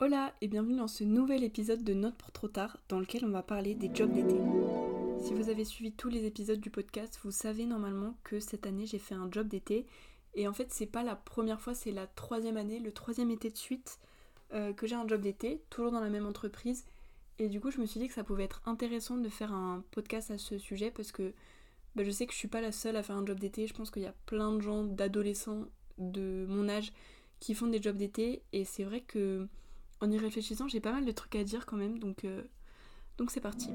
[0.00, 3.30] Hola et bienvenue dans ce nouvel épisode de Note pour trop tard dans lequel on
[3.30, 4.36] va parler des jobs d'été.
[5.18, 8.86] Si vous avez suivi tous les épisodes du podcast, vous savez normalement que cette année
[8.86, 9.86] j'ai fait un job d'été.
[10.34, 13.50] Et en fait c'est pas la première fois, c'est la troisième année, le troisième été
[13.50, 13.98] de suite
[14.54, 16.84] euh, que j'ai un job d'été, toujours dans la même entreprise.
[17.40, 19.82] Et du coup je me suis dit que ça pouvait être intéressant de faire un
[19.90, 21.32] podcast à ce sujet parce que
[21.96, 23.74] bah, je sais que je suis pas la seule à faire un job d'été, je
[23.74, 25.64] pense qu'il y a plein de gens, d'adolescents
[25.98, 26.92] de mon âge
[27.40, 28.42] qui font des jobs d'été.
[28.52, 29.48] Et c'est vrai que
[30.00, 32.42] en y réfléchissant, j'ai pas mal de trucs à dire quand même, donc euh,
[33.16, 33.70] donc c'est parti.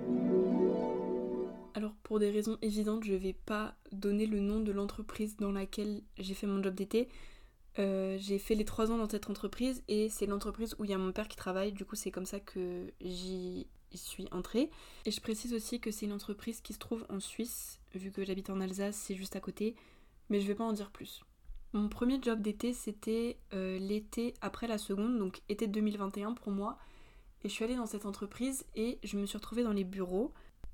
[1.74, 6.02] Alors pour des raisons évidentes, je vais pas donner le nom de l'entreprise dans laquelle
[6.18, 7.10] j'ai fait mon job d'été.
[7.80, 10.94] Euh, j'ai fait les trois ans dans cette entreprise et c'est l'entreprise où il y
[10.94, 14.70] a mon père qui travaille, du coup c'est comme ça que j'y suis entrée.
[15.06, 18.24] Et je précise aussi que c'est une entreprise qui se trouve en Suisse, vu que
[18.24, 19.76] j'habite en Alsace, c'est juste à côté,
[20.30, 21.24] mais je vais pas en dire plus.
[21.74, 26.78] Mon premier job d'été, c'était euh, l'été après la seconde, donc été 2021 pour moi.
[27.44, 30.32] Et je suis allée dans cette entreprise et je me suis retrouvée dans les bureaux.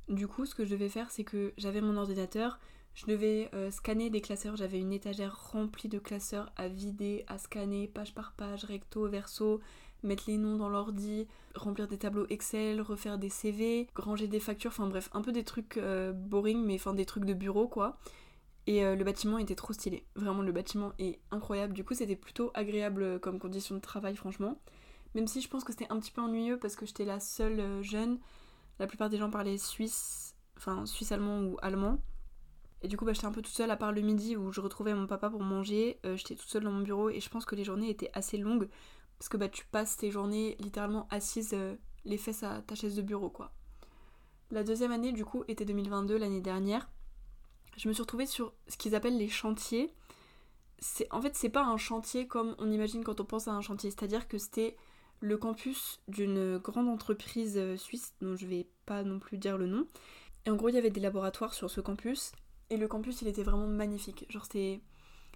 [0.09, 2.59] Du coup, ce que je devais faire, c'est que j'avais mon ordinateur,
[2.95, 4.57] je devais euh, scanner des classeurs.
[4.57, 9.61] J'avais une étagère remplie de classeurs à vider, à scanner, page par page, recto, verso,
[10.03, 14.71] mettre les noms dans l'ordi, remplir des tableaux Excel, refaire des CV, ranger des factures,
[14.71, 17.97] enfin bref, un peu des trucs euh, boring, mais enfin des trucs de bureau quoi.
[18.69, 20.05] Et euh, le bâtiment était trop stylé.
[20.15, 21.73] Vraiment, le bâtiment est incroyable.
[21.73, 24.61] Du coup, c'était plutôt agréable euh, comme condition de travail, franchement.
[25.15, 27.59] Même si je pense que c'était un petit peu ennuyeux parce que j'étais la seule
[27.59, 28.19] euh, jeune.
[28.77, 31.97] La plupart des gens parlaient suisse, enfin suisse-allemand ou allemand.
[32.83, 34.61] Et du coup, bah, j'étais un peu toute seule à part le midi où je
[34.61, 35.99] retrouvais mon papa pour manger.
[36.03, 38.69] j'étais toute seule dans mon bureau et je pense que les journées étaient assez longues
[39.17, 41.55] parce que bah, tu passes tes journées littéralement assise
[42.05, 43.51] les fesses à ta chaise de bureau, quoi.
[44.51, 46.87] La deuxième année, du coup, était 2022, l'année dernière
[47.79, 49.93] je me suis retrouvée sur ce qu'ils appellent les chantiers.
[51.11, 53.89] En fait, c'est pas un chantier comme on imagine quand on pense à un chantier,
[53.89, 54.75] c'est-à-dire que c'était
[55.21, 59.67] le campus d'une grande entreprise euh, suisse, dont je vais pas non plus dire le
[59.67, 59.87] nom.
[60.45, 62.33] Et en gros, il y avait des laboratoires sur ce campus,
[62.69, 64.25] et le campus, il était vraiment magnifique.
[64.29, 64.81] Genre, c'était,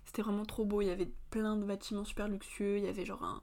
[0.06, 0.82] c'était vraiment trop beau.
[0.82, 3.42] Il y avait plein de bâtiments super luxueux, il y avait genre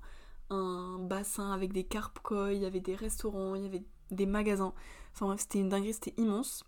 [0.51, 2.19] un, bassin avec des carpe
[2.51, 4.75] il y avait des restaurants, il y avait des magasins.
[5.15, 6.65] Enfin bref, c'était une dinguerie, c'était immense.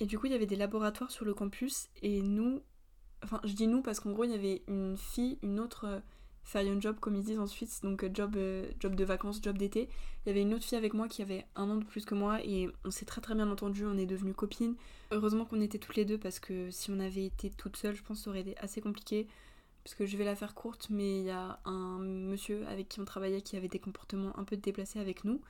[0.00, 2.62] Et du coup, il y avait des laboratoires sur le campus et nous,
[3.22, 6.80] enfin, je dis nous parce qu'en gros, il y avait une fille, une autre euh,
[6.80, 9.88] job comme ils disent en Suisse, donc euh, job, euh, job de vacances, job d'été.
[10.24, 12.14] Il y avait une autre fille avec moi qui avait un an de plus que
[12.14, 14.74] moi et on s'est très très bien entendu, on est devenues copines.
[15.10, 18.02] Heureusement qu'on était toutes les deux parce que si on avait été toutes seules, je
[18.02, 19.28] pense que ça aurait été assez compliqué.
[19.84, 23.00] Parce que je vais la faire courte, mais il y a un monsieur avec qui
[23.00, 25.42] on travaillait qui avait des comportements un peu déplacés avec nous.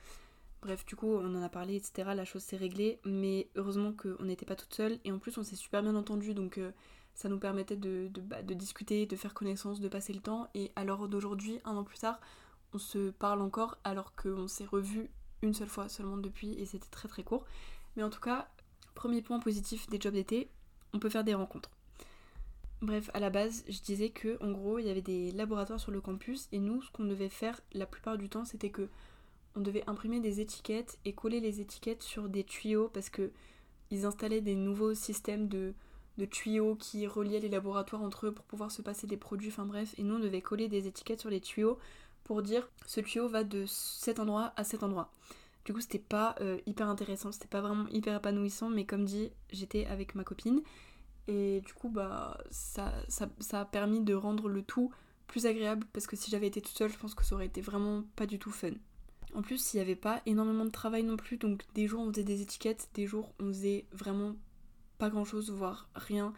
[0.65, 2.09] Bref, du coup, on en a parlé, etc.
[2.15, 4.97] La chose s'est réglée, mais heureusement qu'on n'était pas toutes seules.
[5.03, 6.71] Et en plus, on s'est super bien entendu, donc euh,
[7.13, 10.49] ça nous permettait bah, de, discuter, de faire connaissance, de passer le temps.
[10.55, 12.19] Et à l'heure d'aujourd'hui, un an plus tard,
[12.73, 15.11] on se parle encore alors qu'on s'est revus
[15.43, 17.45] une seule fois seulement depuis, et c'était très très court.
[17.95, 18.47] Mais en tout cas,
[18.95, 20.49] premier point positif des jobs d'été,
[20.93, 21.69] on peut faire des rencontres.
[22.81, 25.91] Bref, à la base, je disais que en gros, il y avait des laboratoires sur
[25.91, 28.89] le campus et nous, ce qu'on devait faire la plupart du temps, c'était que
[29.55, 33.31] on devait imprimer des étiquettes et coller les étiquettes sur des tuyaux parce que
[33.91, 35.73] ils installaient des nouveaux systèmes de,
[36.31, 39.93] tuyaux qui reliaient les laboratoires entre eux pour pouvoir se passer des produits, enfin bref,
[39.97, 41.77] et nous on devait coller des étiquettes sur les tuyaux
[42.23, 45.11] pour dire ce tuyau va de cet endroit à cet endroit.
[45.65, 49.29] Du coup c'était pas euh, hyper intéressant, c'était pas vraiment hyper épanouissant, mais comme dit,
[49.51, 50.61] j'étais avec ma copine
[51.27, 54.91] et du coup bah ça, ça, ça a permis de rendre le tout
[55.27, 57.61] plus agréable parce que si j'avais été toute seule, je pense que ça aurait été
[57.61, 58.71] vraiment pas du tout fun.
[59.35, 62.11] En plus, il n'y avait pas énormément de travail non plus, donc des jours on
[62.11, 64.33] faisait des étiquettes, des jours on faisait vraiment
[64.97, 66.33] pas grand chose, voire rien.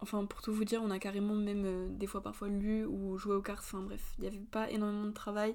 [0.00, 3.18] Enfin, pour tout vous dire, on a carrément même euh, des fois parfois lu ou
[3.18, 5.54] joué aux cartes, enfin bref, il n'y avait pas énormément de travail.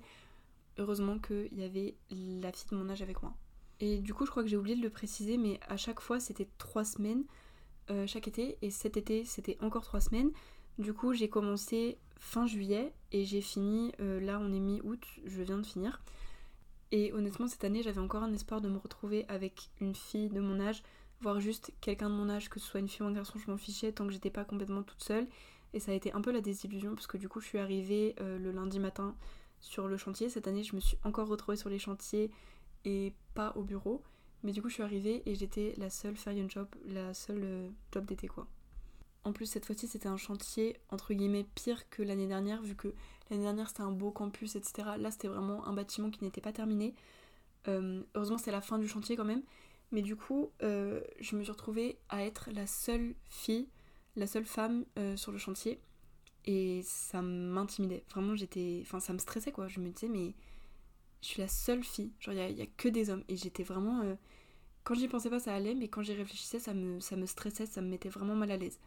[0.77, 3.33] Heureusement qu'il y avait la fille de mon âge avec moi.
[3.79, 6.19] Et du coup, je crois que j'ai oublié de le préciser, mais à chaque fois
[6.19, 7.23] c'était trois semaines,
[7.89, 10.31] euh, chaque été, et cet été c'était encore trois semaines.
[10.77, 15.41] Du coup, j'ai commencé fin juillet et j'ai fini, euh, là on est mi-août, je
[15.41, 16.01] viens de finir.
[16.95, 20.39] Et honnêtement, cette année, j'avais encore un espoir de me retrouver avec une fille de
[20.39, 20.83] mon âge,
[21.21, 23.49] voire juste quelqu'un de mon âge, que ce soit une fille ou un garçon, je
[23.49, 25.25] m'en fichais tant que j'étais pas complètement toute seule.
[25.73, 28.13] Et ça a été un peu la désillusion parce que du coup, je suis arrivée
[28.21, 29.15] euh, le lundi matin
[29.59, 30.29] sur le chantier.
[30.29, 32.29] Cette année, je me suis encore retrouvée sur les chantiers
[32.85, 34.03] et pas au bureau.
[34.43, 37.69] Mais du coup, je suis arrivée et j'étais la seule une job, la seule euh,
[37.91, 38.45] job d'été quoi.
[39.25, 42.93] En plus, cette fois-ci, c'était un chantier entre guillemets pire que l'année dernière, vu que
[43.29, 44.89] l'année dernière c'était un beau campus, etc.
[44.97, 46.93] Là, c'était vraiment un bâtiment qui n'était pas terminé.
[47.67, 49.43] Euh, heureusement, c'était la fin du chantier quand même.
[49.91, 53.69] Mais du coup, euh, je me suis retrouvée à être la seule fille,
[54.15, 55.79] la seule femme euh, sur le chantier.
[56.45, 58.03] Et ça m'intimidait.
[58.09, 58.79] Vraiment, j'étais.
[58.81, 59.67] Enfin, ça me stressait quoi.
[59.69, 60.33] Je me disais, mais
[61.21, 63.23] Je suis la seule fille, genre il n'y a, que des hommes.
[63.29, 64.17] Et j'étais vraiment.
[64.83, 67.65] Quand j'y pensais pas, ça allait, mais quand j'y réfléchissais, ça me, ça me stressait,
[67.65, 68.79] ça me mettait vraiment mal à l'aise.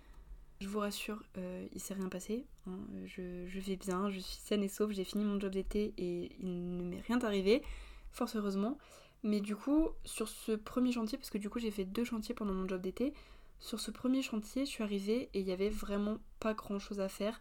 [0.61, 2.47] Je vous rassure, euh, il s'est rien passé.
[2.67, 2.79] Hein.
[3.05, 6.77] Je, vais bien, je suis saine et sauve, j'ai fini mon job d'été et il
[6.77, 7.63] ne m'est rien arrivé,
[8.11, 8.79] fort heureusement.
[9.23, 12.35] Mais du coup, sur ce premier chantier, parce que du coup j'ai fait deux chantiers
[12.35, 13.13] pendant mon job d'été,
[13.59, 17.01] sur ce premier chantier, je suis arrivée et il y avait vraiment pas grand chose
[17.01, 17.41] à faire.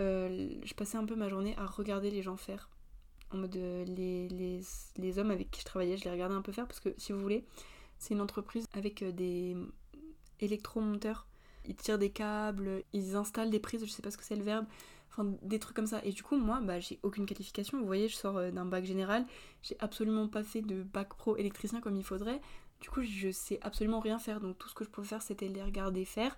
[0.00, 2.68] Euh, je passais un peu ma journée à regarder les gens faire.
[3.30, 6.66] En mode euh, les, hommes avec qui je travaillais, je les regardais un peu faire
[6.66, 7.44] parce que si vous voulez,
[7.98, 9.56] c'est une entreprise avec euh, des
[10.40, 11.26] électromonteurs.
[11.68, 14.42] Ils tirent des câbles, ils installent des prises, je sais pas ce que c'est le
[14.42, 14.66] verbe,
[15.10, 16.00] enfin des trucs comme ça.
[16.04, 17.78] Et du coup, moi, bah, j'ai aucune qualification.
[17.78, 19.26] Vous voyez, je sors d'un bac général,
[19.62, 22.40] j'ai absolument pas fait de bac pro électricien comme il faudrait.
[22.80, 24.40] Du coup, je sais absolument rien faire.
[24.40, 26.36] Donc, tout ce que je pouvais faire, c'était les regarder faire.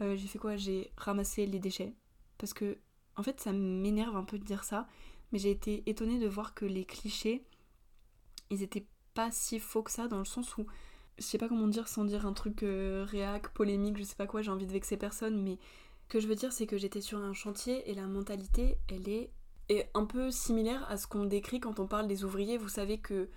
[0.00, 0.56] Euh, j'ai fait quoi?
[0.56, 1.94] J'ai ramassé les déchets.
[2.38, 2.78] Parce que,
[3.16, 4.86] en fait, ça m'énerve un peu de dire ça.
[5.32, 7.46] Mais j'ai été étonnée de voir que les clichés,
[8.50, 10.66] ils étaient pas si faux que ça, dans le sens où,
[11.18, 14.26] je sais pas comment dire sans dire un truc euh, réac, polémique, je sais pas
[14.26, 15.58] quoi, j'ai envie de vexer personne, mais
[16.04, 19.08] ce que je veux dire, c'est que j'étais sur un chantier et la mentalité, elle
[19.08, 19.30] est,
[19.68, 22.58] est un peu similaire à ce qu'on décrit quand on parle des ouvriers.
[22.58, 23.28] Vous savez que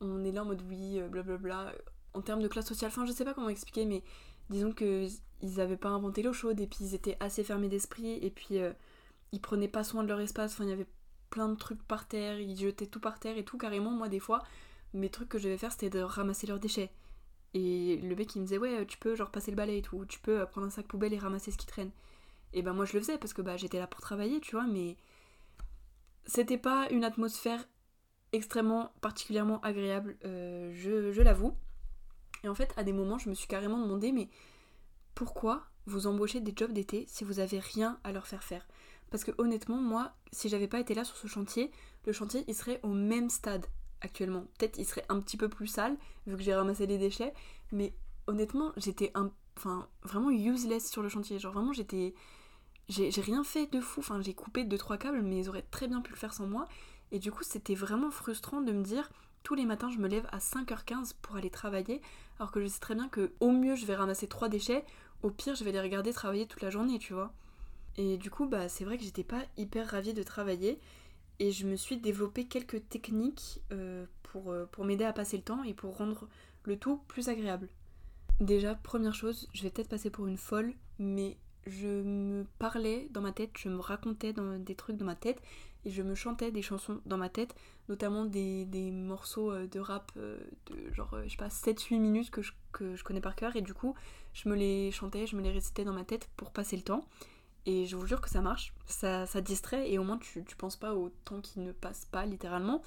[0.00, 1.72] on est là en mode oui, euh, blablabla.
[2.14, 4.02] En termes de classe sociale, enfin je sais pas comment expliquer, mais
[4.50, 5.06] disons que
[5.40, 8.58] ils avaient pas inventé l'eau chaude et puis ils étaient assez fermés d'esprit et puis
[8.58, 8.72] euh,
[9.32, 10.52] ils prenaient pas soin de leur espace.
[10.52, 10.88] Enfin il y avait
[11.30, 13.56] plein de trucs par terre, ils jetaient tout par terre et tout.
[13.56, 14.42] Carrément moi des fois,
[14.92, 16.90] mes trucs que je devais faire c'était de ramasser leurs déchets.
[17.54, 20.04] Et le mec il me disait ouais tu peux genre passer le balai et tout,
[20.06, 21.90] tu peux euh, prendre un sac poubelle et ramasser ce qui traîne.
[22.52, 24.66] Et ben moi je le faisais parce que bah j'étais là pour travailler tu vois
[24.66, 24.96] mais
[26.26, 27.66] c'était pas une atmosphère
[28.32, 31.54] extrêmement particulièrement agréable, euh, je, l'avoue.
[32.44, 34.28] Et en fait, à des moments, je me suis carrément demandé, mais
[35.14, 38.66] pourquoi vous embauchez des jobs d'été si vous avez rien à leur faire faire?
[39.10, 41.70] Parce que honnêtement, moi, si j'avais pas été là sur ce chantier,
[42.06, 43.66] le chantier il serait au même stade
[44.02, 44.44] actuellement.
[44.58, 45.96] Peut-être il serait un petit peu plus sale
[46.26, 47.32] vu que j'ai ramassé les déchets,
[47.72, 47.94] mais
[48.26, 51.38] honnêtement, j'étais un, enfin vraiment useless sur le chantier.
[51.38, 52.14] Genre vraiment, j'étais,
[52.88, 54.00] j'ai rien fait de fou.
[54.00, 56.46] Enfin, j'ai coupé deux trois câbles, mais ils auraient très bien pu le faire sans
[56.46, 56.66] moi.
[57.10, 59.10] Et du coup, c'était vraiment frustrant de me dire
[59.42, 62.00] tous les matins, je me lève à 5h15 pour aller travailler,
[62.38, 64.84] alors que je sais très bien que au mieux, je vais ramasser trois déchets,
[65.22, 67.32] au pire, je vais les regarder travailler toute la journée, tu vois.
[67.96, 70.78] Et du coup, bah, c'est vrai que j'étais pas hyper ravie de travailler,
[71.38, 75.42] et je me suis développé quelques techniques euh, pour, euh, pour m'aider à passer le
[75.42, 76.28] temps et pour rendre
[76.64, 77.68] le tout plus agréable.
[78.40, 81.36] Déjà, première chose, je vais peut-être passer pour une folle, mais
[81.66, 85.40] je me parlais dans ma tête, je me racontais dans des trucs dans ma tête
[85.84, 87.54] et je me chantais des chansons dans ma tête,
[87.88, 92.52] notamment des, morceaux euh, de rap de genre, je sais pas, 7-8 minutes que je,
[92.72, 93.94] que je connais par cœur et du coup,
[94.32, 97.04] je me les chantais, je me les récitais dans ma tête pour passer le temps.
[97.66, 100.56] Et je vous jure que ça marche, ça, ça distrait et au moins tu, tu
[100.56, 102.82] penses pas au temps qui ne passe pas littéralement.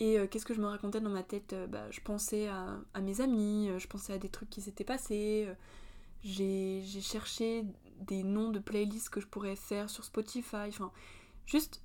[0.00, 3.68] Et qu'est-ce que je me racontais dans ma tête bah, Je pensais à, mes amis,
[3.76, 5.46] je pensais à des trucs qui s'étaient passés,
[6.24, 7.64] j'ai cherché
[8.00, 10.90] des noms de playlists que je pourrais faire sur Spotify, enfin
[11.44, 11.82] juste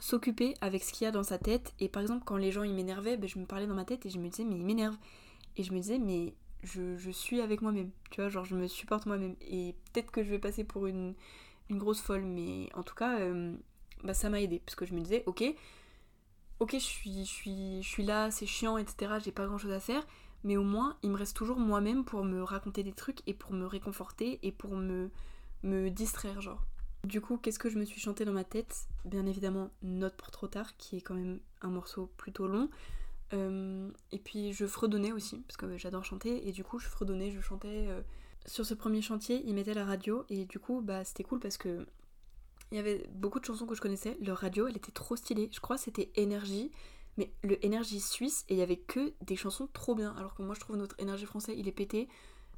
[0.00, 1.72] s'occuper avec ce qu'il y a dans sa tête.
[1.80, 4.06] Et par exemple, quand les gens ils m'énervaient, ben, je me parlais dans ma tête
[4.06, 4.96] et je me disais, mais il m'énerve.
[5.56, 7.90] Et je me disais, mais je, suis avec moi-même.
[8.10, 9.36] Tu vois, genre je me supporte moi-même.
[9.40, 11.14] Et peut-être que je vais passer pour une,
[11.70, 13.56] grosse folle, mais en tout cas, euh,
[14.02, 14.60] bah, ça m'a aidé.
[14.64, 15.44] Parce que je me disais, ok,
[16.60, 19.14] ok, je suis, je suis, je suis là, c'est chiant, etc.
[19.24, 20.06] J'ai pas grand chose à faire.
[20.44, 23.52] Mais au moins, il me reste toujours moi-même pour me raconter des trucs et pour
[23.52, 25.10] me réconforter et pour me,
[25.62, 26.62] me distraire, genre.
[27.02, 28.86] Du coup, qu'est-ce que je me suis chanté dans ma tête?
[29.04, 32.70] Bien évidemment, Note pour trop tard, qui est quand même un morceau plutôt long.
[33.32, 37.30] Euh, et puis je fredonnais aussi, parce que j'adore chanter, et du coup je fredonnais,
[37.30, 37.86] je chantais.
[37.88, 38.02] Euh.
[38.46, 41.56] Sur ce premier chantier, ils mettaient la radio, et du coup, bah c'était cool parce
[41.56, 41.86] que
[42.70, 44.16] il y avait beaucoup de chansons que je connaissais.
[44.20, 45.48] Leur radio, elle était trop stylée.
[45.52, 46.70] Je crois c'était Énergie,
[47.16, 50.14] mais le Énergie suisse, et il y avait que des chansons trop bien.
[50.16, 52.08] Alors que moi je trouve notre Énergie français, il est pété.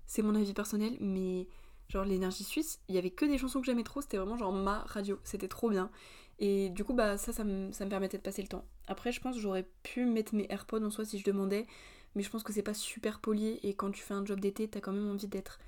[0.06, 1.48] C'est mon avis personnel, mais
[1.88, 4.52] genre l'énergie suisse, il y avait que des chansons que j'aimais trop, c'était vraiment genre
[4.52, 5.90] ma radio, c'était trop bien.
[6.38, 8.64] Et du coup, bah ça, ça me, permettait de passer le temps.
[8.88, 11.66] Après, je pense j'aurais pu mettre mes AirPods en soi si je demandais,
[12.14, 14.68] mais je pense que c'est pas super poli et quand tu fais un job d'été,
[14.68, 15.58] t'as quand même envie d'être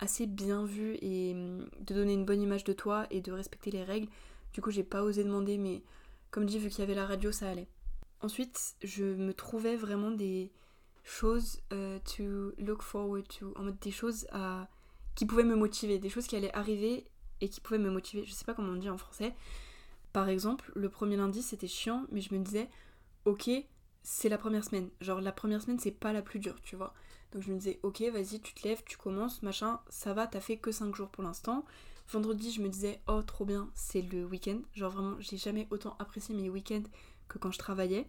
[0.00, 3.70] assez bien vu et hum, de donner une bonne image de toi et de respecter
[3.70, 4.08] les règles.
[4.52, 5.82] Du coup, j'ai pas osé demander, mais
[6.30, 7.68] comme dit, vu qu'il y avait la radio, ça allait.
[8.20, 10.50] Ensuite, je me trouvais vraiment des
[11.04, 14.68] choses euh, to look forward to, en mode des choses à
[15.14, 17.04] qui pouvaient me motiver, des choses qui allaient arriver
[17.40, 18.24] et qui pouvaient me motiver.
[18.24, 19.34] Je sais pas comment on dit en français.
[20.12, 22.68] Par exemple, le premier lundi c'était chiant, mais je me disais,
[23.24, 23.50] ok,
[24.02, 24.90] c'est la première semaine.
[25.00, 26.94] Genre la première semaine c'est pas la plus dure, tu vois.
[27.32, 30.40] Donc je me disais, ok, vas-y, tu te lèves, tu commences, machin, ça va, t'as
[30.40, 31.64] fait que 5 jours pour l'instant.
[32.10, 34.58] Vendredi, je me disais, oh, trop bien, c'est le week-end.
[34.74, 36.82] Genre vraiment, j'ai jamais autant apprécié mes week-ends
[37.28, 38.08] que quand je travaillais.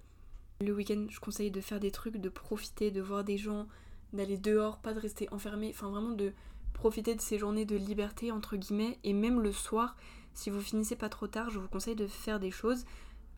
[0.60, 3.68] Le week-end, je conseille de faire des trucs, de profiter, de voir des gens,
[4.14, 6.34] d'aller dehors, pas de rester enfermé, enfin vraiment de
[6.74, 9.96] profiter de ces journées de liberté entre guillemets et même le soir
[10.34, 12.86] si vous finissez pas trop tard je vous conseille de faire des choses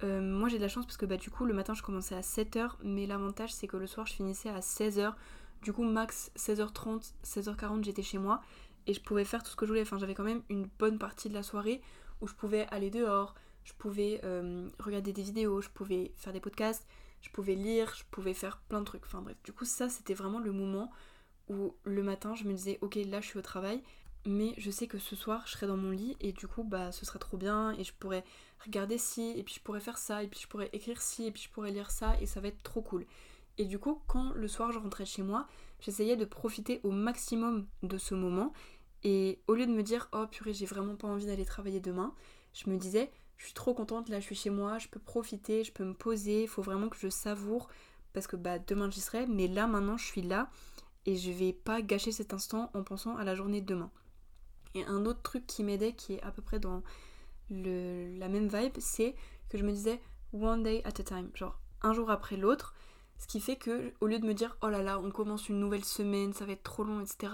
[0.03, 2.15] euh, moi j'ai de la chance parce que bah du coup le matin je commençais
[2.15, 5.13] à 7h mais l'avantage c'est que le soir je finissais à 16h
[5.63, 8.41] du coup max 16h30 16h40 j'étais chez moi
[8.85, 9.81] et je pouvais faire tout ce que je voulais.
[9.81, 11.81] Enfin j'avais quand même une bonne partie de la soirée
[12.21, 16.41] où je pouvais aller dehors je pouvais euh, regarder des vidéos je pouvais faire des
[16.41, 16.85] podcasts
[17.21, 19.05] je pouvais lire je pouvais faire plein de trucs.
[19.05, 19.37] Enfin bref.
[19.43, 20.91] Du coup ça c'était vraiment le moment
[21.49, 23.81] où le matin je me disais ok là je suis au travail
[24.25, 26.91] mais je sais que ce soir je serai dans mon lit et du coup bah
[26.91, 28.23] ce serait trop bien et je pourrais
[28.65, 31.31] regarder ci et puis je pourrais faire ça et puis je pourrais écrire ci et
[31.31, 33.05] puis je pourrais lire ça et ça va être trop cool.
[33.57, 35.47] Et du coup quand le soir je rentrais chez moi,
[35.79, 38.53] j'essayais de profiter au maximum de ce moment.
[39.03, 42.13] Et au lieu de me dire oh purée j'ai vraiment pas envie d'aller travailler demain,
[42.53, 45.63] je me disais je suis trop contente là je suis chez moi, je peux profiter,
[45.63, 47.67] je peux me poser, il faut vraiment que je savoure.
[48.13, 50.49] Parce que bah demain j'y serai mais là maintenant je suis là
[51.05, 53.91] et je vais pas gâcher cet instant en pensant à la journée de demain.
[54.75, 56.81] Et un autre truc qui m'aidait, qui est à peu près dans
[57.49, 59.15] le, la même vibe, c'est
[59.49, 62.73] que je me disais one day at a time, genre un jour après l'autre,
[63.23, 65.57] ce qui fait que au lieu de me dire oh là là, on commence une
[65.57, 67.31] nouvelle semaine, ça va être trop long, etc.,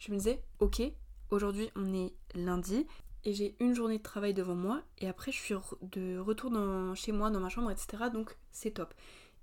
[0.00, 0.82] je me disais ok,
[1.30, 2.84] aujourd'hui on est lundi
[3.24, 6.96] et j'ai une journée de travail devant moi et après je suis de retour dans,
[6.96, 8.92] chez moi, dans ma chambre, etc., donc c'est top.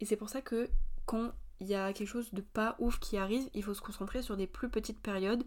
[0.01, 0.69] Et c'est pour ça que
[1.05, 4.21] quand il y a quelque chose de pas ouf qui arrive, il faut se concentrer
[4.21, 5.45] sur des plus petites périodes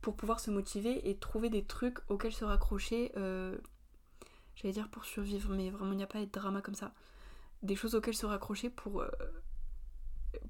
[0.00, 3.12] pour pouvoir se motiver et trouver des trucs auxquels se raccrocher.
[3.18, 3.58] Euh,
[4.56, 6.94] j'allais dire pour survivre, mais vraiment il n'y a pas de drama comme ça.
[7.62, 9.10] Des choses auxquelles se raccrocher pour, euh,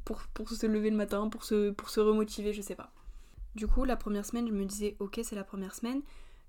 [0.04, 2.92] pour, pour, se lever le matin, pour se, pour se remotiver, je sais pas.
[3.54, 6.02] Du coup, la première semaine, je me disais, ok, c'est la première semaine.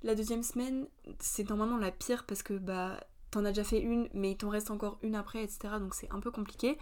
[0.03, 0.87] La deuxième semaine,
[1.19, 2.99] c'est normalement la pire parce que bah
[3.31, 5.75] t'en as déjà fait une, mais il t'en reste encore une après, etc.
[5.79, 6.77] Donc c'est un peu compliqué.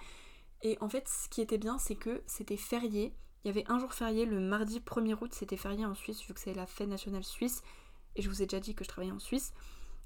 [0.63, 3.13] Et en fait, ce qui était bien, c'est que c'était férié.
[3.43, 6.33] Il y avait un jour férié, le mardi 1er août, c'était férié en Suisse, vu
[6.33, 7.63] que c'est la fête nationale suisse.
[8.15, 9.53] Et je vous ai déjà dit que je travaillais en Suisse.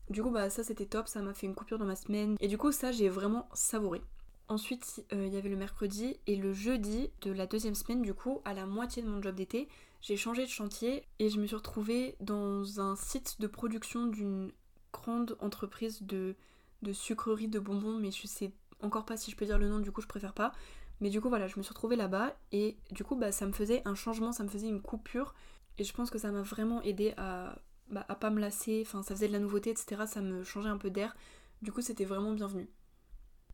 [0.10, 2.36] Du coup, bah ça c'était top, ça m'a fait une coupure dans ma semaine.
[2.40, 4.02] Et du coup, ça j'ai vraiment savouré.
[4.52, 8.14] Ensuite, euh, il y avait le mercredi et le jeudi de la deuxième semaine, du
[8.14, 9.70] coup, à la moitié de mon job d'été,
[10.02, 14.52] j'ai changé de chantier et je me suis retrouvée dans un site de production d'une
[14.92, 16.36] grande entreprise de,
[16.82, 19.80] de sucreries de bonbons, mais je sais encore pas si je peux dire le nom,
[19.80, 20.52] du coup je préfère pas.
[21.00, 23.54] Mais du coup voilà, je me suis retrouvée là-bas et du coup bah ça me
[23.54, 25.34] faisait un changement, ça me faisait une coupure
[25.78, 27.56] et je pense que ça m'a vraiment aidé à,
[27.90, 30.68] bah, à pas me lasser, enfin ça faisait de la nouveauté etc, ça me changeait
[30.68, 31.16] un peu d'air,
[31.62, 32.68] du coup c'était vraiment bienvenu.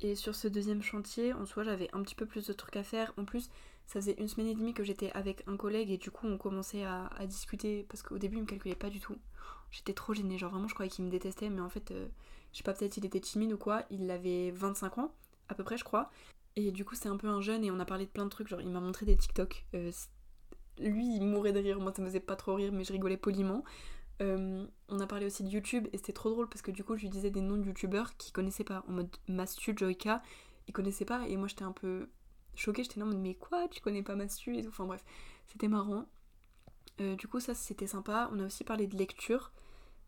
[0.02, 2.84] Et sur ce deuxième chantier, en soi j'avais un petit peu plus de trucs à
[2.84, 3.50] faire, en plus
[3.88, 6.38] ça faisait une semaine et demie que j'étais avec un collègue et du coup on
[6.38, 9.18] commençait à, discuter parce qu'au début il me calculait pas du tout.
[9.72, 12.08] J'étais trop gênée, genre vraiment je croyais qu'il me détestait mais en fait euh,
[12.52, 15.14] je sais pas peut-être il était timide ou quoi, il avait 25 ans
[15.50, 16.12] à peu près je crois
[16.58, 18.32] et du coup, c'est un peu un jeune et on a parlé de plein de
[18.32, 18.48] trucs.
[18.48, 19.64] Genre, il m'a montré des TikTok.
[19.76, 19.92] Euh,
[20.80, 21.80] lui, il mourait de rire.
[21.80, 23.64] Moi, ça me faisait pas trop rire, mais je rigolais poliment.
[24.22, 26.96] Euh, on a parlé aussi de YouTube et c'était trop drôle parce que du coup,
[26.96, 28.84] je lui disais des noms de YouTubeurs qu'il connaissait pas.
[28.88, 30.22] En mode Mastu, Joyka,
[30.68, 31.28] il connaissait pas.
[31.28, 32.10] Et moi, j'étais un peu
[32.56, 32.84] choquée.
[32.84, 33.68] J'étais là en mais quoi?
[33.70, 34.70] Tu connais pas Mastu et tout.
[34.70, 35.04] Enfin, bref,
[35.48, 36.06] c'était marrant.
[37.00, 38.30] Euh, du coup, ça, c'était sympa.
[38.34, 39.52] On a aussi parlé de lecture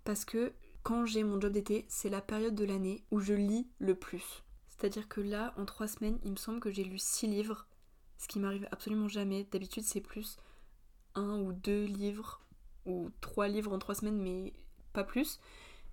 [0.03, 3.67] parce que quand j'ai mon job d'été, c'est la période de l'année où je lis
[3.79, 4.43] le plus.
[4.69, 7.67] C'est-à-dire que là, en trois semaines, il me semble que j'ai lu six livres,
[8.17, 9.43] ce qui m'arrive absolument jamais.
[9.51, 10.37] D'habitude, c'est plus
[11.15, 12.41] un ou deux livres,
[12.85, 14.53] ou trois livres en trois semaines, mais
[14.93, 15.39] pas plus.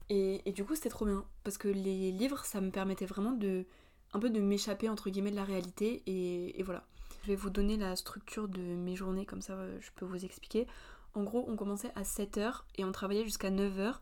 [0.09, 3.67] Et, du coup, c'était trop bien, parce que les livres, ça me permettait vraiment de
[4.15, 6.85] un peu de m'échapper entre guillemets de la réalité, et, et voilà.
[7.23, 10.25] Je vais vous donner la structure de mes journées, comme ça euh, je peux vous
[10.25, 10.69] expliquer.
[11.15, 13.97] En gros, on commençait à 7h et on travaillait jusqu'à 9h.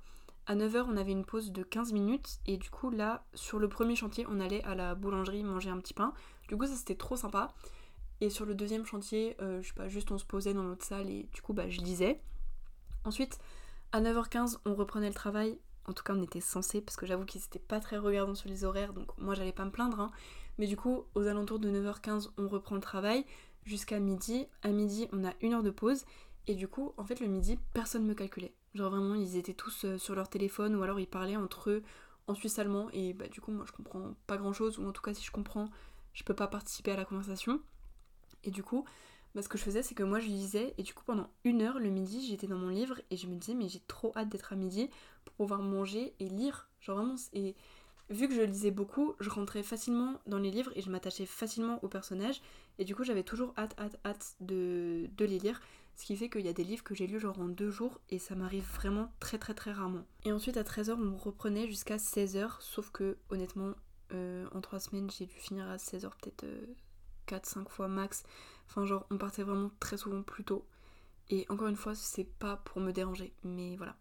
[0.46, 3.68] À 9h, on avait une pause de 15 minutes et du coup, là, sur le
[3.68, 6.12] premier chantier, on allait à la boulangerie manger un petit pain.
[6.48, 7.54] Du coup, ça c'était trop sympa.
[8.20, 10.84] Et sur le deuxième chantier, euh, je sais pas, juste on se posait dans notre
[10.84, 12.20] salle et du coup, bah, je lisais.
[13.04, 13.38] Ensuite,
[13.92, 15.58] à 9h15, on reprenait le travail.
[15.86, 18.48] En tout cas, on était censé parce que j'avoue qu'ils étaient pas très regardants sur
[18.48, 20.00] les horaires, donc moi j'allais pas me plaindre.
[20.00, 20.10] Hein.
[20.58, 23.24] Mais du coup, aux alentours de 9h15, on reprend le travail
[23.64, 24.46] jusqu'à midi.
[24.62, 26.04] À midi, on a une heure de pause.
[26.46, 28.54] Et du coup, en fait, le midi, personne me calculait.
[28.74, 31.82] Genre vraiment, ils étaient tous euh, sur leur téléphone ou alors ils parlaient entre eux
[32.26, 34.92] en suisse allemand et bah du coup moi je comprends pas grand chose ou en
[34.92, 35.68] tout cas si je comprends
[36.14, 37.60] je peux pas participer à la conversation.
[38.44, 38.84] Et du coup,
[39.34, 41.62] bah, ce que je faisais c'est que moi je lisais et du coup pendant une
[41.62, 44.28] heure le midi j'étais dans mon livre et je me disais mais j'ai trop hâte
[44.28, 44.90] d'être à midi
[45.24, 46.68] pour pouvoir manger et lire.
[46.80, 47.54] Genre vraiment et
[48.10, 51.82] vu que je lisais beaucoup, je rentrais facilement dans les livres et je m'attachais facilement
[51.82, 52.42] aux personnages
[52.78, 55.60] et du coup j'avais toujours hâte hâte hâte de, les lire.
[55.96, 58.00] Ce qui fait qu'il y a des livres que j'ai lus genre en deux jours
[58.10, 60.04] et ça m'arrive vraiment très très très rarement.
[60.24, 63.74] Et ensuite à 13h on reprenait jusqu'à 16h, sauf que honnêtement
[64.12, 66.44] Euh, en 3 semaines, j'ai dû finir à 16h peut-être
[67.26, 68.22] 4-5 fois max.
[68.68, 70.66] Enfin, genre, on partait vraiment très souvent plus tôt.
[71.30, 73.96] Et encore une fois, c'est pas pour me déranger, mais voilà.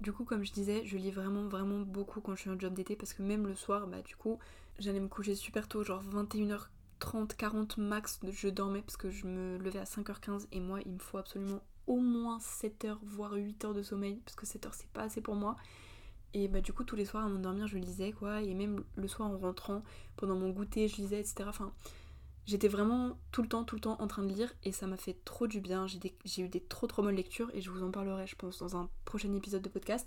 [0.00, 2.74] Du coup, comme je disais, je lis vraiment, vraiment beaucoup quand je suis en job
[2.74, 4.38] d'été parce que même le soir, bah, du coup,
[4.78, 9.56] j'allais me coucher super tôt, genre 21h30, 40 max, je dormais parce que je me
[9.56, 13.82] levais à 5h15 et moi, il me faut absolument au moins 7h, voire 8h de
[13.82, 15.56] sommeil parce que 7h c'est pas assez pour moi.
[16.34, 19.08] Et bah, du coup, tous les soirs à m'endormir, je lisais quoi, et même le
[19.08, 19.82] soir en rentrant,
[20.16, 21.44] pendant mon goûter, je lisais, etc.
[21.48, 21.72] Enfin,
[22.46, 24.96] J'étais vraiment tout le temps, tout le temps en train de lire et ça m'a
[24.96, 25.86] fait trop du bien.
[25.88, 28.76] J'ai eu des trop trop bonnes lectures et je vous en parlerai, je pense, dans
[28.76, 30.06] un prochain épisode de podcast.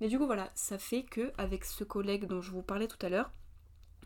[0.00, 3.04] Mais du coup, voilà, ça fait que avec ce collègue dont je vous parlais tout
[3.04, 3.32] à l'heure,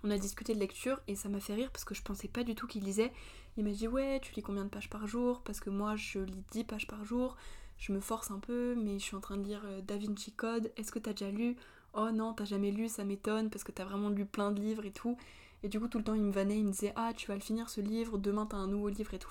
[0.02, 2.44] on a discuté de lecture et ça m'a fait rire parce que je pensais pas
[2.44, 3.12] du tout qu'il lisait.
[3.58, 5.42] Il m'a dit Ouais, tu lis combien de pages par jour?
[5.42, 7.36] Parce que moi, je lis 10 pages par jour.
[7.76, 10.32] Je me force un peu, mais je suis en train de lire euh, Da Vinci
[10.32, 10.72] Code.
[10.76, 11.56] Est-ce que t'as déjà lu?
[11.92, 14.86] Oh non, t'as jamais lu, ça m'étonne parce que t'as vraiment lu plein de livres
[14.86, 15.18] et tout.
[15.62, 17.34] Et du coup, tout le temps, il me vannait, il me disait Ah, tu vas
[17.34, 19.30] le finir ce livre, demain t'as un nouveau livre et tout.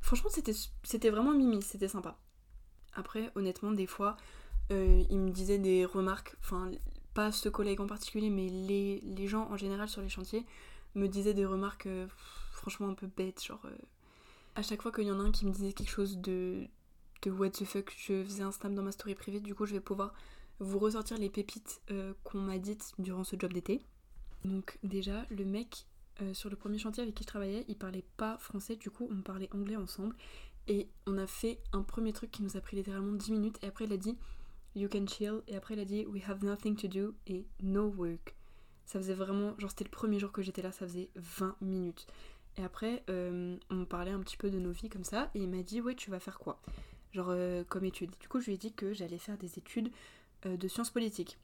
[0.00, 0.30] Franchement,
[0.82, 2.18] c'était vraiment mimi, c'était sympa.
[2.94, 4.16] Après, honnêtement, des fois,
[4.70, 6.70] euh, il me disait des remarques, enfin,
[7.14, 10.44] pas ce collègue en particulier, mais les, gens en général sur les chantiers
[10.94, 12.06] me disaient des remarques euh,
[12.52, 13.42] franchement un peu bêtes.
[13.42, 13.76] Genre, euh,
[14.54, 16.66] à chaque fois qu'il y en a un qui me disait quelque chose de,
[17.22, 19.72] de what the fuck, je faisais un snap dans ma story privée, du coup, je
[19.72, 20.14] vais pouvoir
[20.58, 21.80] vous ressortir les pépites
[22.22, 23.82] qu'on m'a dites durant ce job d'été.
[24.44, 25.86] Donc déjà, le mec
[26.20, 29.08] euh, sur le premier chantier avec qui je travaillais, il parlait pas français, du coup
[29.10, 30.14] on parlait anglais ensemble.
[30.68, 33.58] Et on a fait un premier truc qui nous a pris littéralement 10 minutes.
[33.62, 34.16] Et après il a dit
[34.74, 35.42] You can chill.
[35.48, 38.34] Et après il a dit We have nothing to do et no work.
[38.84, 42.06] Ça faisait vraiment, genre c'était le premier jour que j'étais là, ça faisait 20 minutes.
[42.58, 45.30] Et après euh, on parlait un petit peu de nos vies comme ça.
[45.34, 46.60] Et il m'a dit Ouais, tu vas faire quoi?
[47.12, 48.12] Genre euh, comme étude.
[48.20, 49.90] Du coup je lui ai dit que j'allais faire des études
[50.44, 51.38] de sciences politiques.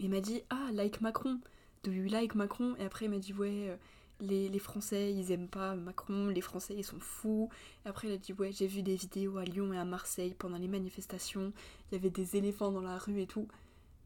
[0.00, 1.38] il m'a dit Ah, like Macron
[1.82, 3.76] do you like Macron Et après il m'a dit ouais euh,
[4.20, 7.48] les, les, Français ils aiment pas Macron, les Français ils sont fous.
[7.84, 10.34] Et après il a dit ouais j'ai vu des vidéos à Lyon et à Marseille
[10.38, 11.52] pendant les manifestations,
[11.90, 13.48] il y avait des éléphants dans la rue et tout.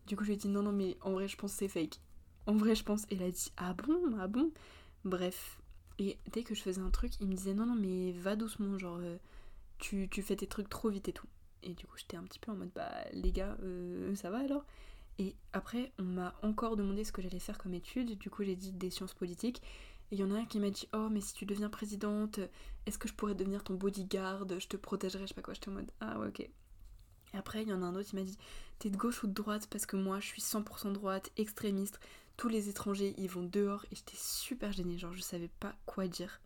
[0.07, 2.01] Du coup je lui ai dit non non mais en vrai je pense c'est fake.
[2.47, 3.05] En vrai je pense.
[3.11, 3.99] Et il a dit ah bon?
[4.19, 4.51] Ah bon?
[5.05, 5.59] Bref.
[5.99, 8.79] Et dès que je faisais un truc il me disait non non mais va doucement
[8.79, 9.17] genre euh,
[9.79, 11.27] tu, tu, fais tes trucs trop vite et tout.
[11.63, 14.39] Et du coup j'étais un petit peu en mode bah les gars euh, ça va
[14.39, 14.65] alors?
[15.19, 18.19] Et après, on m'a encore demandé ce que j'allais faire comme étude.
[18.19, 19.63] Du coup, j'ai dit des sciences politiques.
[20.11, 22.41] Et il y en a un qui m'a dit Oh, mais si tu deviens présidente,
[22.85, 24.47] est-ce que je pourrais devenir ton bodyguard?
[24.59, 25.55] Je te protégerai, je sais pas quoi.
[25.55, 26.41] J'étais en mode Ah, ouais, ok.
[26.41, 26.51] Et
[27.37, 28.37] après, il y en a un autre qui m'a dit
[28.79, 29.67] T'es de gauche ou de droite?
[29.71, 31.99] Parce que moi, je suis 100% droite, extrémiste.
[32.37, 33.87] Tous les étrangers, ils vont dehors.
[33.91, 34.99] Et j'étais super gênée.
[34.99, 36.41] Genre, je savais pas quoi dire.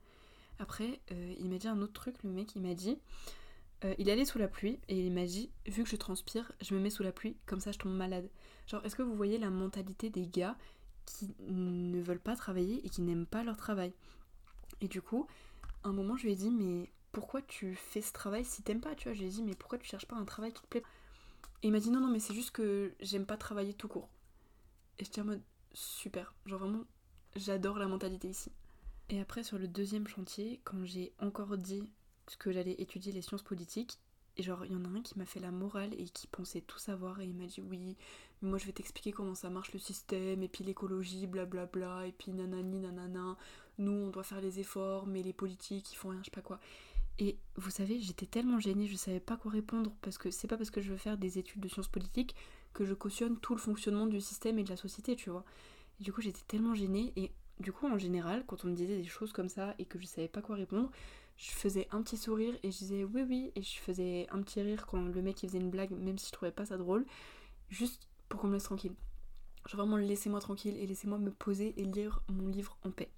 [0.61, 2.23] Après, euh, il m'a dit un autre truc.
[2.23, 2.99] Le mec, il m'a dit
[3.85, 6.75] euh, il allait sous la pluie et il m'a dit vu que je transpire, je
[6.75, 8.29] me mets sous la pluie, comme ça je tombe malade.
[8.71, 10.57] Genre, est-ce que vous voyez la mentalité des gars
[11.05, 13.93] qui ne veulent pas travailler et qui n'aiment pas leur travail?
[14.81, 15.27] Et du coup,
[15.83, 18.95] un moment, je lui ai dit, mais pourquoi tu fais ce travail si t'aimes pas
[18.95, 20.69] Tu vois, je lui ai dit, mais pourquoi tu cherches pas un travail qui te
[20.69, 20.85] plaît?
[21.65, 24.09] Et il m'a dit, non, non, mais c'est juste que j'aime pas travailler tout court.
[25.01, 26.33] Et j'étais en mode, super.
[26.47, 26.85] Genre, vraiment,
[27.35, 28.53] j'adore la mentalité ici.
[29.09, 31.91] Et après, sur le deuxième chantier, quand j'ai encore dit
[32.39, 33.99] que j'allais étudier les sciences politiques,
[34.41, 36.63] et genre, il y en a un qui m'a fait la morale et qui pensait
[36.63, 37.95] tout savoir et il m'a dit oui,
[38.41, 42.13] mais moi je vais t'expliquer comment ça marche le système et puis l'écologie, blablabla, et
[42.13, 43.37] puis nanani nanana,
[43.77, 46.41] nous on doit faire les efforts, mais les politiques ils font rien, je sais pas
[46.41, 46.59] quoi.
[47.19, 50.57] Et vous savez, j'étais tellement gênée, je savais pas quoi répondre parce que c'est pas
[50.57, 52.35] parce que je veux faire des études de sciences politiques
[52.73, 55.45] que je cautionne tout le fonctionnement du système et de la société, tu vois.
[56.01, 58.97] Et du coup, j'étais tellement gênée et du coup, en général, quand on me disait
[58.97, 60.91] des choses comme ça et que je savais pas quoi répondre,
[61.41, 64.61] je faisais un petit sourire et je disais oui oui et je faisais un petit
[64.61, 67.07] rire quand le mec il faisait une blague même si je trouvais pas ça drôle
[67.71, 68.93] juste pour qu'on me laisse tranquille.
[69.67, 73.09] Genre vraiment laissez-moi tranquille et laissez-moi me poser et lire mon livre en paix.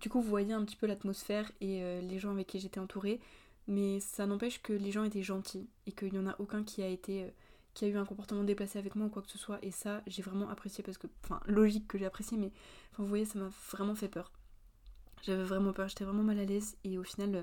[0.00, 2.80] Du coup vous voyez un petit peu l'atmosphère et euh, les gens avec qui j'étais
[2.80, 3.18] entourée
[3.66, 6.82] mais ça n'empêche que les gens étaient gentils et qu'il n'y en a aucun qui
[6.82, 7.30] a été euh,
[7.72, 9.58] qui a eu un comportement déplacé avec moi ou quoi que ce soit.
[9.62, 12.52] Et ça j'ai vraiment apprécié parce que enfin logique que j'ai apprécié mais
[12.98, 14.32] vous voyez ça m'a vraiment fait peur
[15.22, 17.42] j'avais vraiment peur, j'étais vraiment mal à l'aise et au final euh,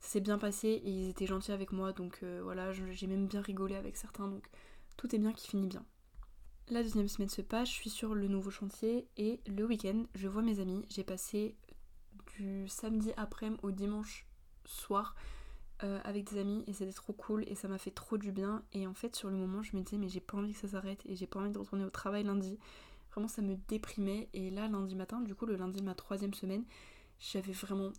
[0.00, 3.26] ça s'est bien passé et ils étaient gentils avec moi donc euh, voilà, j'ai même
[3.26, 4.46] bien rigolé avec certains donc
[4.96, 5.84] tout est bien qui finit bien.
[6.68, 10.28] La deuxième semaine se passe, je suis sur le nouveau chantier et le week-end je
[10.28, 10.84] vois mes amis.
[10.88, 11.56] J'ai passé
[12.36, 14.26] du samedi après-midi au dimanche
[14.64, 15.14] soir
[15.82, 18.62] euh, avec des amis et c'était trop cool et ça m'a fait trop du bien
[18.72, 20.68] et en fait sur le moment je me disais mais j'ai pas envie que ça
[20.68, 22.58] s'arrête et j'ai pas envie de retourner au travail lundi.
[23.12, 26.32] Vraiment ça me déprimait et là lundi matin, du coup le lundi de ma troisième
[26.32, 26.64] semaine,
[27.32, 27.92] j'avais vraiment,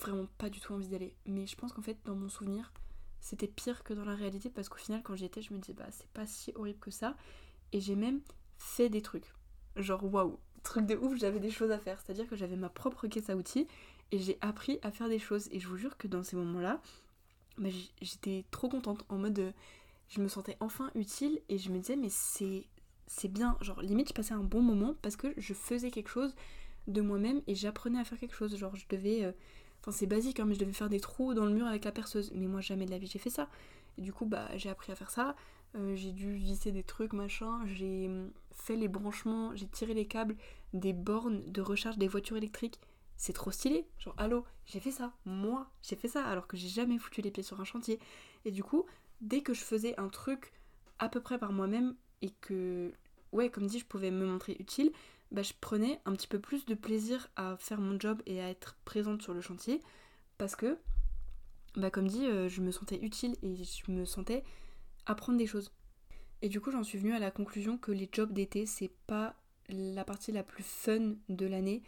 [0.00, 1.14] vraiment pas du tout envie d'aller.
[1.26, 2.72] Mais je pense qu'en fait, dans mon souvenir,
[3.20, 5.74] c'était pire que dans la réalité parce qu'au final, quand j'y étais, je me disais,
[5.74, 7.16] bah, c'est pas si horrible que ça.
[7.72, 8.20] Et j'ai même
[8.58, 9.32] fait des trucs.
[9.76, 12.00] Genre, waouh, truc de ouf, j'avais des choses à faire.
[12.00, 13.66] C'est-à-dire que j'avais ma propre caisse à outils
[14.10, 15.48] et j'ai appris à faire des choses.
[15.50, 16.80] Et je vous jure que dans ces moments-là,
[17.58, 17.70] bah,
[18.00, 19.52] j'étais trop contente en mode.
[20.08, 22.66] Je me sentais enfin utile et je me disais, mais c'est
[23.06, 23.56] c'est bien.
[23.60, 26.34] Genre, limite, je passais un bon moment parce que je faisais quelque chose
[26.86, 28.56] de moi-même et j'apprenais à faire quelque chose.
[28.56, 29.24] Genre, je devais.
[29.24, 29.32] Euh,
[29.80, 31.92] enfin, c'est basique, hein, mais je devais faire des trous dans le mur avec la
[31.92, 32.30] perceuse.
[32.34, 33.48] Mais moi, jamais de la vie, j'ai fait ça.
[33.98, 35.36] Et du coup, bah, j'ai appris à faire ça.
[35.74, 37.60] Euh, j'ai dû visser des trucs, machin.
[37.66, 40.36] J'ai hum, fait les branchements, j'ai tiré les câbles
[40.74, 42.80] des bornes de recharge des voitures électriques.
[43.16, 43.86] C'est trop stylé.
[43.98, 45.12] Genre, allô, j'ai fait ça.
[45.24, 47.98] Moi, j'ai fait ça alors que j'ai jamais foutu les pieds sur un chantier.
[48.44, 48.84] Et du coup,
[49.20, 50.52] dès que je faisais un truc
[50.98, 52.92] à peu près par moi-même et que,
[53.32, 54.92] ouais, comme dit, je pouvais me montrer utile,
[55.32, 58.50] bah, je prenais un petit peu plus de plaisir à faire mon job et à
[58.50, 59.80] être présente sur le chantier
[60.36, 60.78] parce que,
[61.74, 64.44] bah, comme dit, euh, je me sentais utile et je me sentais
[65.06, 65.72] apprendre des choses.
[66.42, 69.34] Et du coup, j'en suis venue à la conclusion que les jobs d'été, c'est pas
[69.68, 71.82] la partie la plus fun de l'année.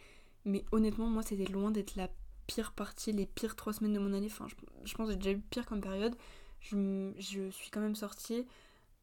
[0.45, 2.09] Mais honnêtement, moi, c'était loin d'être la
[2.47, 4.27] pire partie, les pires trois semaines de mon année.
[4.27, 6.15] Enfin, je, pense que j'ai déjà eu pire comme période.
[6.61, 7.11] Je,
[7.51, 8.47] suis quand même sortie.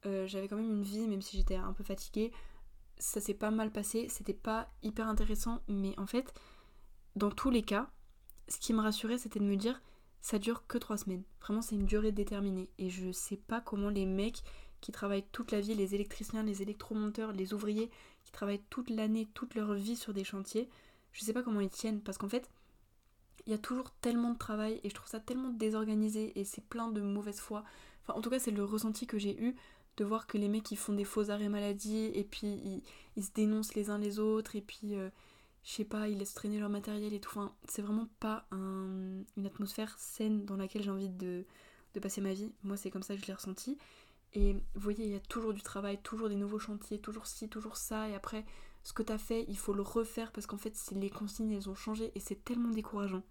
[0.07, 2.33] Euh, j'avais quand même une vie, même si j'étais un peu fatiguée.
[3.03, 4.07] Ça s'est pas mal passé.
[4.09, 5.61] C'était pas hyper intéressant.
[5.69, 6.33] Mais en fait,
[7.17, 7.91] dans tous les cas,
[8.49, 9.83] ce qui me rassurait, c'était de me dire
[10.21, 11.25] ça dure que trois semaines.
[11.41, 12.71] Vraiment, c'est une durée déterminée.
[12.79, 14.43] Et je sais pas comment les mecs
[14.81, 17.91] qui travaillent toute la vie, les électriciens, les électromonteurs, les ouvriers,
[18.25, 20.69] qui travaillent toute l'année, toute leur vie sur des chantiers,
[21.13, 22.01] je sais pas comment ils tiennent.
[22.01, 22.49] Parce qu'en fait,
[23.47, 26.65] il y a toujours tellement de travail et je trouve ça tellement désorganisé et c'est
[26.65, 27.65] plein de mauvaise foi.
[28.03, 29.57] Enfin, en tout cas, c'est le ressenti que j'ai eu
[29.97, 32.83] de voir que les mecs ils font des faux arrêts maladie et puis
[33.17, 35.11] ils, se dénoncent les uns les autres et puis euh,
[35.65, 37.31] je sais pas, ils laissent traîner leur matériel et tout.
[37.31, 41.45] Enfin, c'est vraiment pas une atmosphère saine dans laquelle j'ai envie de,
[42.01, 42.53] passer ma vie.
[42.65, 43.79] Moi, c'est comme ça que je l'ai ressenti.
[44.35, 47.49] Et vous voyez, il y a toujours du travail, toujours des nouveaux chantiers, toujours ci,
[47.49, 48.09] toujours ça.
[48.09, 48.45] Et après,
[48.83, 51.75] ce que t'as fait, il faut le refaire parce qu'en fait, les consignes, elles ont
[51.75, 53.23] changé et c'est tellement décourageant.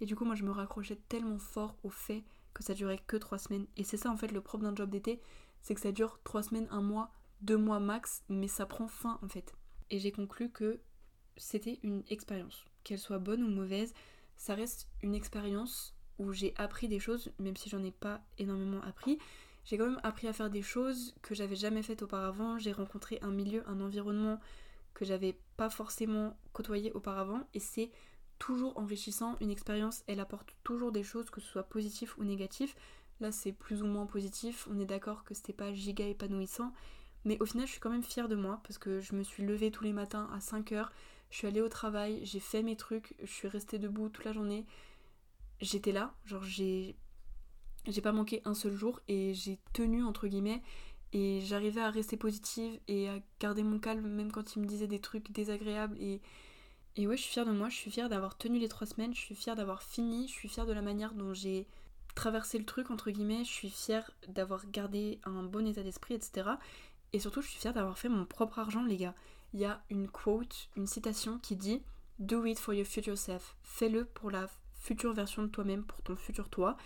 [0.00, 3.16] Et du coup, moi, je me raccrochais tellement fort au fait que ça durait que
[3.16, 3.66] trois semaines.
[3.76, 5.20] Et c'est ça, en fait, le propre d'un job d'été,
[5.62, 9.18] c'est que ça dure trois semaines, un mois, deux mois max, mais ça prend fin,
[9.22, 9.54] en fait.
[9.90, 10.80] Et j'ai conclu que
[11.36, 12.64] c'était une expérience.
[12.84, 13.94] Qu'elle soit bonne ou mauvaise,
[14.36, 18.80] ça reste une expérience où j'ai appris des choses, même si j'en ai pas énormément
[18.82, 19.18] appris.
[19.64, 22.58] J'ai quand même appris à faire des choses que j'avais jamais faites auparavant.
[22.58, 24.40] J'ai rencontré un milieu, un environnement
[24.94, 27.90] que j'avais pas forcément côtoyé auparavant et c'est
[28.38, 29.36] toujours enrichissant.
[29.40, 32.74] Une expérience, elle apporte toujours des choses, que ce soit positif ou négatif.
[33.20, 34.68] Là, c'est plus ou moins positif.
[34.70, 36.72] On est d'accord que c'était pas giga épanouissant.
[37.24, 39.42] Mais au final, je suis quand même fière de moi parce que je me suis
[39.42, 40.92] levée tous les matins à 5 heures.
[41.30, 44.32] Je suis allée au travail, j'ai fait mes trucs, je suis restée debout toute la
[44.32, 44.64] journée.
[45.60, 46.96] J'étais là, genre j'ai
[47.86, 50.62] j'ai pas manqué un seul jour et j'ai tenu entre guillemets
[51.12, 54.86] et j'arrivais à rester positive et à garder mon calme même quand il me disait
[54.86, 56.20] des trucs désagréables et
[56.96, 59.14] et ouais je suis fière de moi je suis fière d'avoir tenu les trois semaines
[59.14, 61.66] je suis fière d'avoir fini je suis fière de la manière dont j'ai
[62.18, 66.50] traversé le truc entre guillemets je suis fière d'avoir gardé un bon état d'esprit etc
[67.12, 69.14] et surtout je suis fière d'avoir fait mon propre argent les gars
[69.54, 71.82] il y a une quote, une citation qui dit
[72.18, 73.56] Do it for your future self.
[73.62, 76.76] Fais-le pour la future version de toi-même, pour ton futur toi.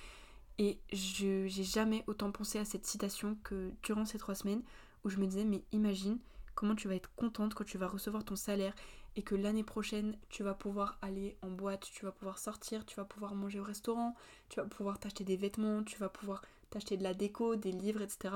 [0.58, 4.62] Et je j'ai jamais autant pensé à cette citation que durant ces trois semaines
[5.02, 6.18] où je me disais mais imagine
[6.54, 8.74] comment tu vas être contente quand tu vas recevoir ton salaire
[9.16, 12.96] et que l'année prochaine tu vas pouvoir aller en boîte, tu vas pouvoir sortir, tu
[12.96, 14.14] vas pouvoir manger au restaurant,
[14.48, 18.02] tu vas pouvoir t'acheter des vêtements, tu vas pouvoir t'acheter de la déco, des livres,
[18.02, 18.34] etc.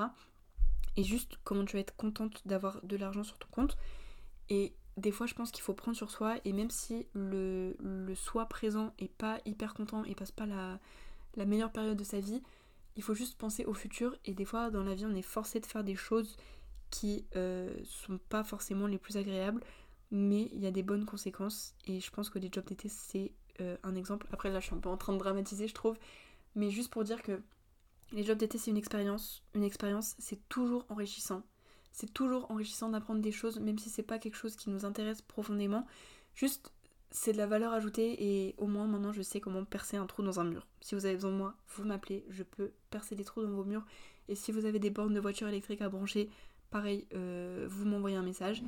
[0.95, 3.77] Et juste comment tu vas être contente d'avoir de l'argent sur ton compte.
[4.49, 8.15] Et des fois, je pense qu'il faut prendre sur soi, et même si le, le
[8.15, 10.79] soi présent est pas hyper content et passe pas la,
[11.35, 12.41] la meilleure période de sa vie,
[12.95, 14.15] il faut juste penser au futur.
[14.25, 16.35] Et des fois, dans la vie, on est forcé de faire des choses
[16.89, 19.61] qui euh, sont pas forcément les plus agréables,
[20.11, 21.75] mais il y a des bonnes conséquences.
[21.85, 24.27] Et je pense que les jobs d'été, c'est euh, un exemple.
[24.31, 25.97] Après, là, je suis un peu en train de dramatiser, je trouve.
[26.55, 27.41] Mais juste pour dire que
[28.11, 29.43] les jobs d'été, c'est une expérience.
[29.53, 31.43] Une expérience, c'est toujours enrichissant
[31.97, 35.23] c'est toujours enrichissant d'apprendre des choses, même si c'est pas quelque chose qui nous intéresse
[35.23, 35.87] profondément.
[36.35, 36.71] Juste,
[37.09, 40.21] c'est de la valeur ajoutée et au moins maintenant je sais comment percer un trou
[40.21, 40.67] dans un mur.
[40.79, 43.63] Si vous avez besoin de moi, vous m'appelez, je peux percer des trous dans vos
[43.63, 43.83] murs.
[44.27, 46.29] Et si vous avez des bornes de voiture électrique à brancher,
[46.69, 48.61] pareil, euh, vous m'envoyez un message.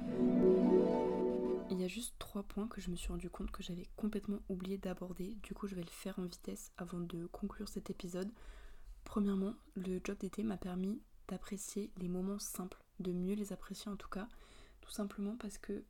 [1.80, 4.42] Il y a juste trois points que je me suis rendu compte que j'avais complètement
[4.50, 5.38] oublié d'aborder.
[5.44, 8.30] Du coup, je vais le faire en vitesse avant de conclure cet épisode.
[9.06, 13.96] Premièrement, le job d'été m'a permis d'apprécier les moments simples de mieux les apprécier en
[13.96, 14.28] tout cas.
[14.82, 15.86] Tout simplement parce que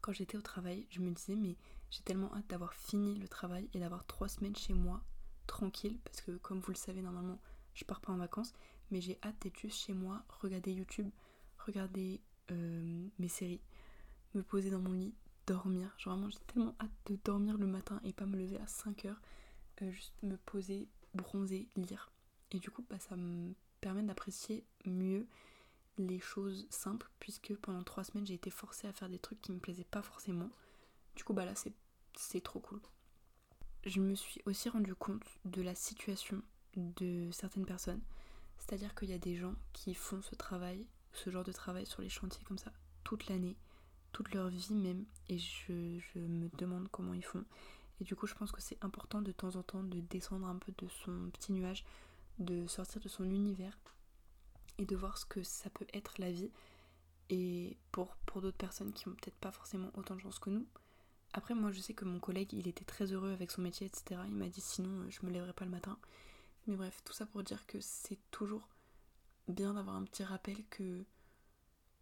[0.00, 1.58] quand j'étais au travail, je me disais mais
[1.90, 5.02] j'ai tellement hâte d'avoir fini le travail et d'avoir trois semaines chez moi
[5.46, 7.42] tranquille parce que comme vous le savez normalement
[7.74, 8.54] je pars pas en vacances
[8.90, 11.10] mais j'ai hâte d'être juste chez moi, regarder YouTube,
[11.58, 13.60] regarder euh, mes séries,
[14.34, 15.14] me poser dans mon lit,
[15.46, 15.94] dormir.
[15.98, 19.04] Genre vraiment, j'ai tellement hâte de dormir le matin et pas me lever à 5
[19.04, 19.20] heures.
[19.82, 22.10] Euh, juste me poser, bronzer, lire.
[22.52, 25.26] Et du coup, bah, ça me permet d'apprécier mieux
[25.98, 29.52] les choses simples, puisque pendant 3 semaines, j'ai été forcée à faire des trucs qui
[29.52, 30.50] me plaisaient pas forcément.
[31.16, 31.52] Du coup, bah là,
[32.16, 32.80] c'est trop cool.
[33.84, 36.42] Je me suis aussi rendu compte de la situation
[36.76, 38.00] de certaines personnes.
[38.58, 42.02] C'est-à-dire qu'il y a des gens qui font ce travail, ce genre de travail sur
[42.02, 42.72] les chantiers comme ça,
[43.04, 43.56] toute l'année,
[44.14, 45.72] toute leur vie même, et je,
[46.14, 47.44] me demande comment ils font.
[48.00, 50.56] Et du coup, je pense que c'est important de temps en temps de descendre un
[50.56, 51.84] peu de son petit nuage,
[52.38, 53.76] de sortir de son univers
[54.78, 56.50] et de voir ce que ça peut être la vie.
[57.28, 60.66] Et pour, pour d'autres personnes qui ont peut-être pas forcément autant de chance que nous.
[61.32, 64.20] Après, moi, je sais que mon collègue, il était très heureux avec son métier, etc.
[64.26, 65.98] Il m'a dit sinon, je me lèverai pas le matin.
[66.68, 68.68] Mais bref, tout ça pour dire que c'est toujours
[69.48, 71.04] bien d'avoir un petit rappel que,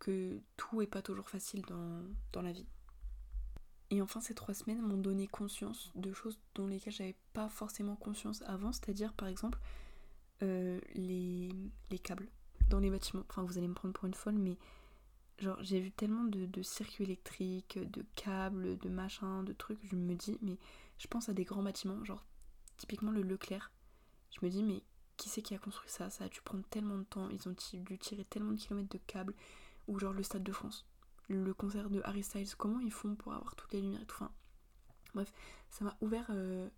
[0.02, 2.66] que tout est pas toujours facile dans, dans la vie.
[3.90, 7.94] Et enfin, ces trois semaines m'ont donné conscience de choses dont lesquelles j'avais pas forcément
[7.94, 9.60] conscience avant, c'est-à-dire par exemple
[10.42, 11.50] euh, les,
[11.90, 12.28] les, câbles
[12.68, 13.24] dans les bâtiments.
[13.28, 14.58] Enfin, vous allez me prendre pour une folle, mais
[15.38, 19.94] genre j'ai vu tellement de, de circuits électriques, de câbles, de machins, de trucs, je
[19.94, 20.58] me dis, mais
[20.98, 22.24] je pense à des grands bâtiments, genre
[22.78, 23.70] typiquement le Leclerc
[24.32, 24.82] je me dis, mais
[25.16, 26.10] qui c'est qui a construit ça?
[26.10, 29.00] Ça a dû prendre tellement de temps, ils ont dû tirer tellement de kilomètres de
[29.06, 29.34] câbles,
[29.88, 30.86] ou genre le Stade de France,
[31.28, 34.16] le concert de Harry Styles, comment ils font pour avoir toutes les lumières et tout.
[34.16, 34.32] Enfin,
[35.14, 35.32] bref,
[35.70, 36.68] ça m'a ouvert euh,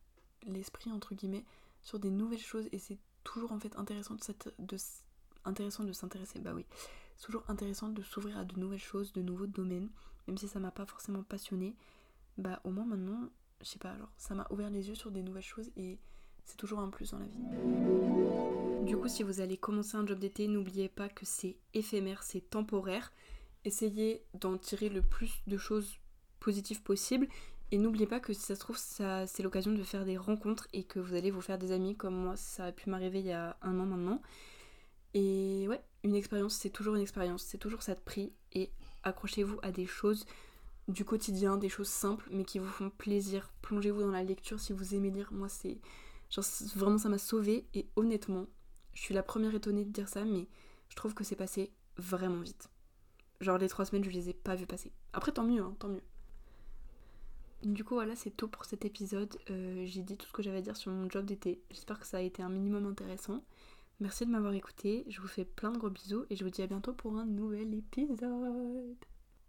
[0.42, 1.44] l'esprit, entre guillemets,
[1.82, 4.20] sur des nouvelles choses, et c'est toujours en fait intéressant de,
[4.58, 4.76] de
[5.44, 6.64] intéressant de s'intéresser, bah oui,
[7.16, 9.90] c'est toujours intéressant de s'ouvrir à de nouvelles choses, de nouveaux domaines,
[10.26, 11.76] même si ça m'a pas forcément passionné,
[12.38, 13.28] bah au moins maintenant,
[13.60, 15.98] je sais pas, genre ça m'a ouvert les yeux sur des nouvelles choses et
[16.44, 18.33] c'est toujours un plus dans la vie.
[19.06, 23.12] Si vous allez commencer un job d'été, n'oubliez pas que c'est éphémère, c'est temporaire.
[23.64, 25.98] Essayez d'en tirer le plus de choses
[26.40, 27.28] positives possible.
[27.70, 30.84] Et n'oubliez pas que si ça se trouve, c'est l'occasion de faire des rencontres et
[30.84, 33.32] que vous allez vous faire des amis comme moi, ça a pu m'arriver il y
[33.32, 34.22] a un an maintenant.
[35.12, 38.32] Et ouais, une expérience, c'est toujours une expérience, c'est toujours ça de prix.
[38.52, 38.70] Et
[39.02, 40.24] accrochez-vous à des choses
[40.88, 43.50] du quotidien, des choses simples mais qui vous font plaisir.
[43.62, 45.28] Plongez-vous dans la lecture si vous aimez lire.
[45.32, 45.78] Moi, c'est
[46.30, 48.46] Genre vraiment ça m'a sauvé et honnêtement,
[48.94, 50.46] je suis la première étonnée de dire ça, mais
[50.88, 52.68] je trouve que c'est passé vraiment vite.
[53.40, 54.92] Genre les trois semaines je les ai pas vu passer.
[55.12, 56.02] Après tant mieux, hein, tant mieux.
[57.62, 59.37] Du coup voilà c'est tout pour cet épisode.
[59.50, 61.61] Euh, j'ai dit tout ce que j'avais à dire sur mon job d'été.
[61.70, 63.42] J'espère que ça a été un minimum intéressant.
[64.00, 65.04] Merci de m'avoir écouté.
[65.09, 67.26] Je vous fais plein de gros bisous et je vous dis à bientôt pour un
[67.26, 68.96] nouvel épisode.